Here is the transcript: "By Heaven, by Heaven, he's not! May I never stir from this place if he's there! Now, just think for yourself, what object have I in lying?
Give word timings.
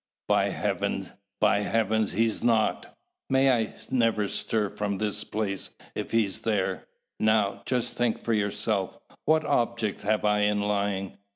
"By 0.27 0.49
Heaven, 0.49 1.11
by 1.39 1.59
Heaven, 1.59 2.07
he's 2.07 2.41
not! 2.41 2.97
May 3.29 3.51
I 3.51 3.75
never 3.91 4.27
stir 4.27 4.71
from 4.71 4.97
this 4.97 5.23
place 5.23 5.69
if 5.93 6.09
he's 6.09 6.39
there! 6.39 6.87
Now, 7.19 7.61
just 7.67 7.97
think 7.97 8.23
for 8.23 8.33
yourself, 8.33 8.97
what 9.25 9.45
object 9.45 10.01
have 10.01 10.25
I 10.25 10.39
in 10.39 10.59
lying? 10.59 11.19